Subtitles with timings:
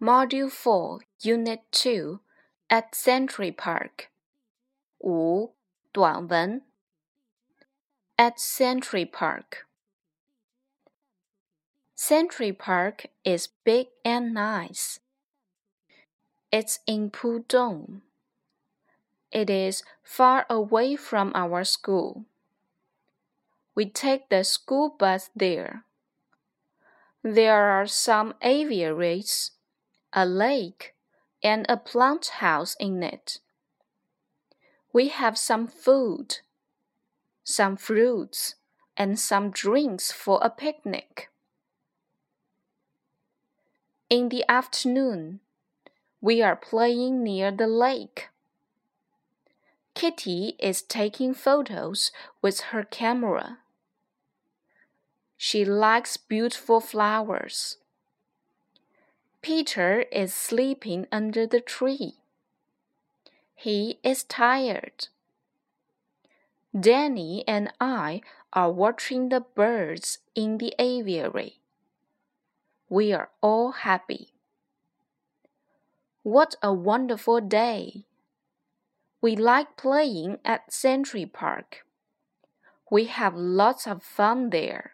[0.00, 2.20] Module 4, Unit 2,
[2.70, 4.08] at Century Park.
[5.02, 5.54] 五
[5.92, 6.62] 短文.
[8.16, 9.66] At Century Park.
[11.96, 15.00] Century Park is big and nice.
[16.52, 18.02] It's in Pudong.
[19.32, 22.24] It is far away from our school.
[23.74, 25.82] We take the school bus there.
[27.24, 29.57] There are some aviaries
[30.12, 30.94] a lake,
[31.42, 33.38] and a plant house in it.
[34.92, 36.38] We have some food,
[37.44, 38.54] some fruits,
[38.96, 41.30] and some drinks for a picnic.
[44.10, 45.40] In the afternoon,
[46.20, 48.28] we are playing near the lake.
[49.94, 53.58] Kitty is taking photos with her camera.
[55.36, 57.76] She likes beautiful flowers.
[59.48, 62.16] Peter is sleeping under the tree.
[63.54, 65.08] He is tired.
[66.78, 68.20] Danny and I
[68.52, 71.60] are watching the birds in the aviary.
[72.90, 74.34] We are all happy.
[76.22, 78.04] What a wonderful day!
[79.22, 81.86] We like playing at Century Park.
[82.90, 84.92] We have lots of fun there.